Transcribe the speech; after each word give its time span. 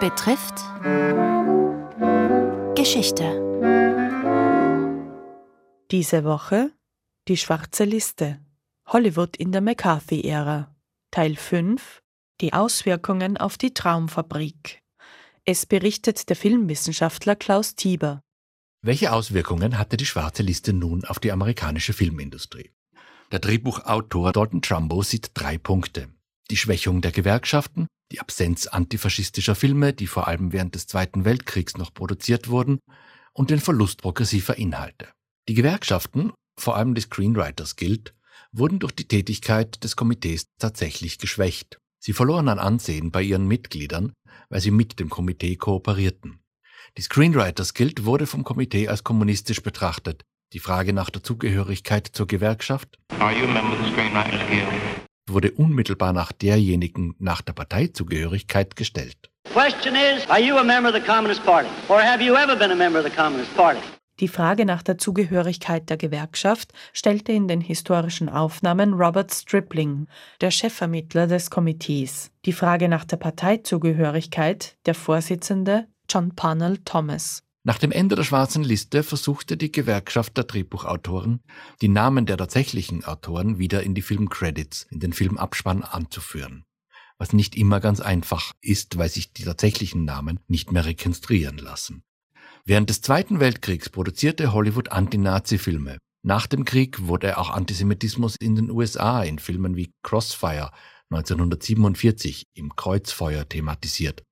betrifft 0.00 0.54
Geschichte. 2.74 3.24
Diese 5.90 6.24
Woche 6.24 6.72
die 7.28 7.36
schwarze 7.36 7.84
Liste. 7.84 8.40
Hollywood 8.86 9.36
in 9.36 9.52
der 9.52 9.60
McCarthy-Ära. 9.60 10.74
Teil 11.10 11.36
5 11.36 12.02
Die 12.40 12.54
Auswirkungen 12.54 13.36
auf 13.36 13.58
die 13.58 13.74
Traumfabrik. 13.74 14.80
Es 15.44 15.66
berichtet 15.66 16.30
der 16.30 16.36
Filmwissenschaftler 16.36 17.36
Klaus 17.36 17.74
Tieber. 17.74 18.22
Welche 18.80 19.12
Auswirkungen 19.12 19.76
hatte 19.76 19.98
die 19.98 20.06
schwarze 20.06 20.42
Liste 20.42 20.72
nun 20.72 21.04
auf 21.04 21.18
die 21.18 21.30
amerikanische 21.30 21.92
Filmindustrie? 21.92 22.70
Der 23.32 23.38
Drehbuchautor 23.38 24.32
Dalton 24.32 24.62
Trumbo 24.62 25.02
sieht 25.02 25.32
drei 25.34 25.58
Punkte. 25.58 26.08
Die 26.50 26.56
Schwächung 26.56 27.02
der 27.02 27.12
Gewerkschaften, 27.12 27.86
die 28.12 28.20
Absenz 28.20 28.66
antifaschistischer 28.66 29.54
Filme, 29.54 29.92
die 29.92 30.06
vor 30.06 30.28
allem 30.28 30.52
während 30.52 30.74
des 30.74 30.86
Zweiten 30.86 31.24
Weltkriegs 31.24 31.76
noch 31.76 31.94
produziert 31.94 32.48
wurden, 32.48 32.80
und 33.32 33.50
den 33.50 33.60
Verlust 33.60 34.02
progressiver 34.02 34.58
Inhalte. 34.58 35.08
Die 35.48 35.54
Gewerkschaften, 35.54 36.32
vor 36.58 36.76
allem 36.76 36.94
die 36.94 37.00
Screenwriters 37.00 37.76
Guild, 37.76 38.14
wurden 38.52 38.80
durch 38.80 38.92
die 38.92 39.06
Tätigkeit 39.06 39.82
des 39.84 39.96
Komitees 39.96 40.46
tatsächlich 40.58 41.18
geschwächt. 41.18 41.78
Sie 41.98 42.12
verloren 42.12 42.48
an 42.48 42.58
Ansehen 42.58 43.10
bei 43.10 43.22
ihren 43.22 43.46
Mitgliedern, 43.46 44.12
weil 44.48 44.60
sie 44.60 44.70
mit 44.70 44.98
dem 44.98 45.10
Komitee 45.10 45.56
kooperierten. 45.56 46.40
Die 46.96 47.02
Screenwriters 47.02 47.74
Guild 47.74 48.04
wurde 48.04 48.26
vom 48.26 48.42
Komitee 48.42 48.88
als 48.88 49.04
kommunistisch 49.04 49.62
betrachtet. 49.62 50.22
Die 50.52 50.58
Frage 50.58 50.92
nach 50.92 51.10
der 51.10 51.22
Zugehörigkeit 51.22 52.08
zur 52.12 52.26
Gewerkschaft 52.26 52.98
wurde 55.32 55.52
unmittelbar 55.52 56.12
nach 56.12 56.32
derjenigen 56.32 57.14
nach 57.18 57.42
der 57.42 57.52
Parteizugehörigkeit 57.52 58.76
gestellt. 58.76 59.30
Die 64.20 64.28
Frage 64.28 64.66
nach 64.66 64.82
der 64.82 64.98
Zugehörigkeit 64.98 65.88
der 65.88 65.96
Gewerkschaft 65.96 66.72
stellte 66.92 67.32
in 67.32 67.48
den 67.48 67.60
historischen 67.62 68.28
Aufnahmen 68.28 68.92
Robert 68.92 69.32
Stripling, 69.32 70.08
der 70.42 70.50
Chefvermittler 70.50 71.26
des 71.26 71.50
Komitees. 71.50 72.30
Die 72.44 72.52
Frage 72.52 72.88
nach 72.88 73.06
der 73.06 73.16
Parteizugehörigkeit 73.16 74.76
der 74.84 74.94
Vorsitzende 74.94 75.86
John 76.10 76.34
Parnell 76.34 76.78
Thomas. 76.84 77.42
Nach 77.62 77.78
dem 77.78 77.92
Ende 77.92 78.16
der 78.16 78.24
schwarzen 78.24 78.64
Liste 78.64 79.02
versuchte 79.02 79.58
die 79.58 79.70
Gewerkschaft 79.70 80.34
der 80.38 80.44
Drehbuchautoren, 80.44 81.40
die 81.82 81.88
Namen 81.88 82.24
der 82.24 82.38
tatsächlichen 82.38 83.04
Autoren 83.04 83.58
wieder 83.58 83.82
in 83.82 83.94
die 83.94 84.00
Filmcredits, 84.00 84.86
in 84.90 84.98
den 84.98 85.12
Filmabspann 85.12 85.82
anzuführen. 85.82 86.64
Was 87.18 87.34
nicht 87.34 87.54
immer 87.54 87.80
ganz 87.80 88.00
einfach 88.00 88.52
ist, 88.62 88.96
weil 88.96 89.10
sich 89.10 89.34
die 89.34 89.44
tatsächlichen 89.44 90.06
Namen 90.06 90.40
nicht 90.48 90.72
mehr 90.72 90.86
rekonstruieren 90.86 91.58
lassen. 91.58 92.02
Während 92.64 92.88
des 92.88 93.02
Zweiten 93.02 93.40
Weltkriegs 93.40 93.90
produzierte 93.90 94.54
Hollywood 94.54 94.90
Anti-Nazi-Filme. 94.90 95.98
Nach 96.22 96.46
dem 96.46 96.64
Krieg 96.64 97.06
wurde 97.08 97.36
auch 97.36 97.50
Antisemitismus 97.50 98.36
in 98.36 98.54
den 98.54 98.70
USA 98.70 99.22
in 99.22 99.38
Filmen 99.38 99.76
wie 99.76 99.92
Crossfire 100.02 100.70
1947 101.10 102.46
im 102.54 102.74
Kreuzfeuer 102.74 103.46
thematisiert 103.46 104.22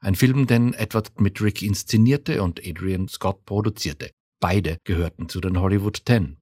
ein 0.00 0.14
Film, 0.14 0.46
den 0.46 0.74
Edward 0.74 1.20
Mittrick 1.20 1.62
inszenierte 1.62 2.42
und 2.42 2.60
Adrian 2.64 3.08
Scott 3.08 3.44
produzierte. 3.44 4.10
Beide 4.40 4.78
gehörten 4.84 5.28
zu 5.28 5.40
den 5.40 5.60
Hollywood 5.60 6.04
Ten. 6.04 6.40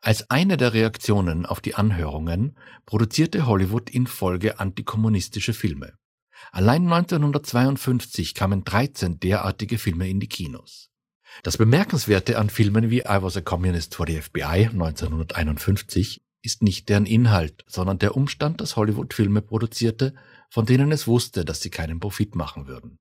Als 0.00 0.30
eine 0.30 0.56
der 0.56 0.74
Reaktionen 0.74 1.46
auf 1.46 1.60
die 1.60 1.74
Anhörungen 1.74 2.58
produzierte 2.86 3.46
Hollywood 3.46 3.90
in 3.90 4.06
Folge 4.06 4.58
antikommunistische 4.58 5.52
Filme. 5.52 5.94
Allein 6.50 6.84
1952 6.92 8.34
kamen 8.34 8.64
13 8.64 9.20
derartige 9.20 9.78
Filme 9.78 10.08
in 10.08 10.18
die 10.18 10.28
Kinos. 10.28 10.90
Das 11.42 11.56
Bemerkenswerte 11.56 12.38
an 12.38 12.50
Filmen 12.50 12.90
wie 12.90 13.00
I 13.00 13.22
Was 13.22 13.36
a 13.36 13.40
Communist 13.40 13.94
for 13.94 14.06
the 14.06 14.20
FBI 14.20 14.68
1951 14.72 16.20
ist 16.42 16.62
nicht 16.62 16.88
deren 16.88 17.06
Inhalt, 17.06 17.64
sondern 17.68 17.98
der 17.98 18.16
Umstand, 18.16 18.60
dass 18.60 18.76
Hollywood 18.76 19.14
Filme 19.14 19.40
produzierte, 19.40 20.14
von 20.50 20.66
denen 20.66 20.92
es 20.92 21.06
wusste, 21.06 21.44
dass 21.44 21.60
sie 21.60 21.70
keinen 21.70 22.00
Profit 22.00 22.34
machen 22.34 22.66
würden. 22.66 22.98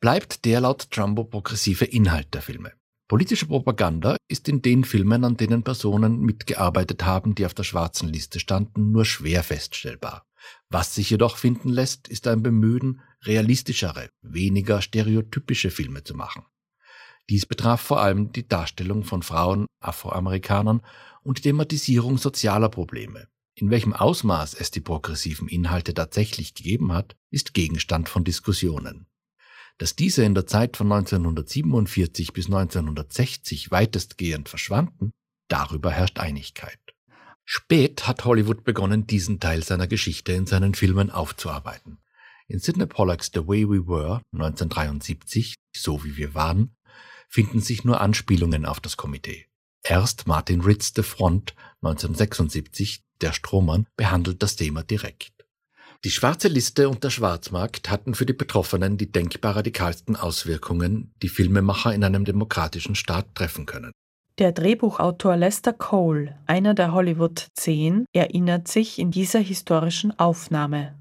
Bleibt 0.00 0.44
der 0.44 0.60
laut 0.60 0.90
Trumbo 0.90 1.24
progressive 1.24 1.84
Inhalt 1.84 2.34
der 2.34 2.42
Filme. 2.42 2.72
Politische 3.06 3.46
Propaganda 3.46 4.16
ist 4.28 4.48
in 4.48 4.62
den 4.62 4.84
Filmen, 4.84 5.24
an 5.24 5.36
denen 5.36 5.62
Personen 5.62 6.20
mitgearbeitet 6.20 7.04
haben, 7.04 7.34
die 7.34 7.44
auf 7.44 7.54
der 7.54 7.64
schwarzen 7.64 8.08
Liste 8.08 8.40
standen, 8.40 8.92
nur 8.92 9.04
schwer 9.04 9.42
feststellbar. 9.42 10.26
Was 10.68 10.94
sich 10.94 11.10
jedoch 11.10 11.36
finden 11.36 11.68
lässt, 11.68 12.08
ist 12.08 12.26
ein 12.26 12.42
Bemühen, 12.42 13.00
realistischere, 13.22 14.08
weniger 14.22 14.82
stereotypische 14.82 15.70
Filme 15.70 16.02
zu 16.02 16.14
machen. 16.14 16.44
Dies 17.30 17.46
betraf 17.46 17.80
vor 17.80 18.00
allem 18.00 18.32
die 18.32 18.46
Darstellung 18.46 19.04
von 19.04 19.22
Frauen, 19.22 19.66
Afroamerikanern 19.80 20.82
und 21.22 21.38
die 21.38 21.42
Thematisierung 21.42 22.18
sozialer 22.18 22.68
Probleme. 22.68 23.28
In 23.54 23.70
welchem 23.70 23.92
Ausmaß 23.92 24.54
es 24.54 24.70
die 24.70 24.80
progressiven 24.80 25.48
Inhalte 25.48 25.94
tatsächlich 25.94 26.54
gegeben 26.54 26.92
hat, 26.92 27.16
ist 27.30 27.54
Gegenstand 27.54 28.08
von 28.08 28.24
Diskussionen. 28.24 29.06
Dass 29.78 29.96
diese 29.96 30.24
in 30.24 30.34
der 30.34 30.46
Zeit 30.46 30.76
von 30.76 30.90
1947 30.90 32.32
bis 32.32 32.46
1960 32.46 33.70
weitestgehend 33.70 34.48
verschwanden, 34.48 35.12
darüber 35.48 35.90
herrscht 35.90 36.18
Einigkeit. 36.18 36.78
Spät 37.44 38.06
hat 38.06 38.24
Hollywood 38.24 38.64
begonnen, 38.64 39.06
diesen 39.06 39.40
Teil 39.40 39.62
seiner 39.62 39.86
Geschichte 39.86 40.32
in 40.32 40.46
seinen 40.46 40.74
Filmen 40.74 41.10
aufzuarbeiten. 41.10 41.98
In 42.46 42.58
Sidney 42.58 42.86
Pollacks 42.86 43.30
The 43.34 43.46
Way 43.46 43.68
We 43.68 43.86
Were 43.86 44.22
1973, 44.32 45.54
So 45.74 46.04
wie 46.04 46.16
wir 46.16 46.34
waren, 46.34 46.76
finden 47.28 47.60
sich 47.60 47.84
nur 47.84 48.00
Anspielungen 48.00 48.64
auf 48.64 48.80
das 48.80 48.96
Komitee. 48.96 49.46
Erst 49.82 50.26
Martin 50.26 50.60
Ritz 50.60 50.92
de 50.92 51.04
Front 51.04 51.54
1976 51.82 53.02
der 53.20 53.32
Strohmann 53.32 53.86
behandelt 53.96 54.42
das 54.42 54.56
Thema 54.56 54.82
direkt. 54.82 55.33
Die 56.02 56.10
schwarze 56.10 56.48
Liste 56.48 56.88
und 56.88 57.04
der 57.04 57.10
Schwarzmarkt 57.10 57.90
hatten 57.90 58.14
für 58.14 58.26
die 58.26 58.32
Betroffenen 58.32 58.96
die 58.96 59.10
denkbar 59.10 59.56
radikalsten 59.56 60.16
Auswirkungen, 60.16 61.14
die 61.22 61.28
Filmemacher 61.28 61.94
in 61.94 62.04
einem 62.04 62.24
demokratischen 62.24 62.94
Staat 62.94 63.34
treffen 63.34 63.66
können. 63.66 63.92
Der 64.38 64.50
Drehbuchautor 64.50 65.36
Lester 65.36 65.72
Cole, 65.72 66.36
einer 66.46 66.74
der 66.74 66.92
Hollywood 66.92 67.46
10, 67.54 68.06
erinnert 68.12 68.66
sich 68.66 68.98
in 68.98 69.12
dieser 69.12 69.38
historischen 69.38 70.18
Aufnahme. 70.18 70.94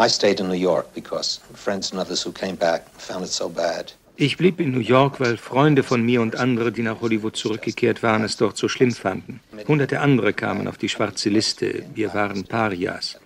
I 0.00 0.08
stayed 0.08 0.40
in 0.40 0.48
New 0.48 0.54
York 0.54 0.94
because 0.94 1.40
friends 1.54 1.92
and 1.92 2.00
others 2.00 2.24
who 2.24 2.32
came 2.32 2.54
back 2.54 2.84
found 2.96 3.26
it 3.26 3.30
so 3.30 3.48
bad. 3.48 3.94
Ich 4.20 4.36
blieb 4.36 4.58
in 4.58 4.72
New 4.72 4.80
York, 4.80 5.20
weil 5.20 5.36
Freunde 5.36 5.84
von 5.84 6.02
mir 6.02 6.20
und 6.20 6.34
andere, 6.34 6.72
die 6.72 6.82
nach 6.82 7.00
Hollywood 7.00 7.36
zurückgekehrt 7.36 8.02
waren, 8.02 8.24
es 8.24 8.36
dort 8.36 8.56
so 8.56 8.68
schlimm 8.68 8.90
fanden. 8.90 9.38
Hunderte 9.68 10.00
andere 10.00 10.32
kamen 10.32 10.66
auf 10.66 10.76
die 10.76 10.88
schwarze 10.88 11.28
Liste. 11.28 11.84
Wir 11.94 12.14
waren 12.14 12.42
Parias. 12.42 13.20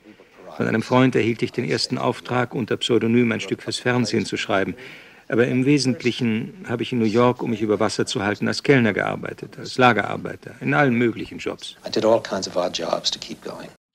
Von 0.56 0.68
einem 0.68 0.82
Freund 0.82 1.14
erhielt 1.14 1.42
ich 1.42 1.52
den 1.52 1.68
ersten 1.68 1.98
Auftrag, 1.98 2.54
unter 2.54 2.76
Pseudonym 2.76 3.32
ein 3.32 3.40
Stück 3.40 3.62
fürs 3.62 3.78
Fernsehen 3.78 4.26
zu 4.26 4.36
schreiben. 4.36 4.74
Aber 5.28 5.46
im 5.46 5.64
Wesentlichen 5.64 6.66
habe 6.68 6.82
ich 6.82 6.92
in 6.92 6.98
New 6.98 7.06
York, 7.06 7.42
um 7.42 7.50
mich 7.50 7.62
über 7.62 7.80
Wasser 7.80 8.04
zu 8.04 8.22
halten, 8.22 8.48
als 8.48 8.62
Kellner 8.62 8.92
gearbeitet, 8.92 9.58
als 9.58 9.78
Lagerarbeiter, 9.78 10.54
in 10.60 10.74
allen 10.74 10.94
möglichen 10.94 11.38
Jobs. 11.38 11.76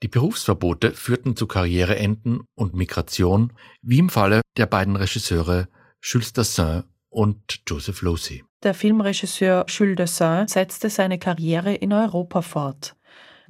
Die 0.04 0.08
Berufsverbote 0.08 0.92
führten 0.92 1.36
zu 1.36 1.48
Karriereenden 1.48 2.42
und 2.56 2.74
Migration, 2.74 3.54
wie 3.82 4.00
im 4.00 4.10
Falle 4.10 4.42
der 4.58 4.66
beiden 4.66 4.96
Regisseure 4.96 5.68
Jules 6.02 6.34
Dassin 6.34 6.84
und 7.10 7.62
Joseph 7.68 8.02
Losey. 8.02 8.44
Der 8.64 8.74
Filmregisseur 8.74 9.66
Jules 9.68 9.96
Dassin 9.96 10.48
setzte 10.48 10.90
seine 10.90 11.20
Karriere 11.20 11.74
in 11.74 11.94
Europa 11.94 12.42
fort. 12.42 12.97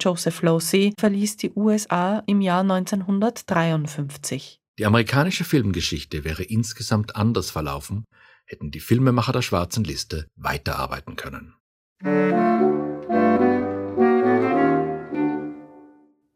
Joseph 0.00 0.42
Losey 0.42 0.92
verließ 0.98 1.38
die 1.38 1.52
USA 1.54 2.22
im 2.26 2.40
Jahr 2.40 2.60
1953. 2.60 4.60
Die 4.78 4.86
amerikanische 4.86 5.44
Filmgeschichte 5.44 6.24
wäre 6.24 6.44
insgesamt 6.44 7.16
anders 7.16 7.50
verlaufen, 7.50 8.04
hätten 8.46 8.70
die 8.70 8.80
Filmemacher 8.80 9.32
der 9.32 9.42
schwarzen 9.42 9.84
Liste 9.84 10.28
weiterarbeiten 10.36 11.16
können. 11.16 11.54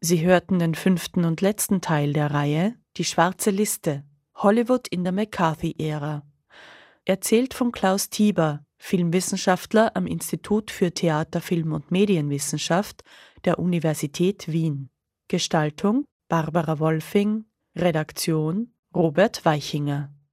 Sie 0.01 0.25
hörten 0.25 0.59
den 0.59 0.75
fünften 0.75 1.23
und 1.23 1.39
letzten 1.39 1.79
Teil 1.79 2.11
der 2.11 2.31
Reihe 2.31 2.75
Die 2.97 3.05
schwarze 3.05 3.49
Liste 3.49 4.03
Hollywood 4.35 4.89
in 4.89 5.05
der 5.05 5.13
McCarthy-Ära. 5.13 6.23
Erzählt 7.05 7.53
von 7.53 7.71
Klaus 7.71 8.09
Tieber, 8.09 8.65
Filmwissenschaftler 8.85 9.95
am 9.95 10.05
Institut 10.05 10.69
für 10.69 10.93
Theater, 10.93 11.39
Film 11.39 11.71
und 11.71 11.89
Medienwissenschaft 11.89 13.05
der 13.45 13.57
Universität 13.57 14.51
Wien. 14.51 14.89
Gestaltung 15.29 16.03
Barbara 16.27 16.79
Wolfing, 16.79 17.45
Redaktion 17.77 18.73
Robert 18.93 19.45
Weichinger. 19.45 20.12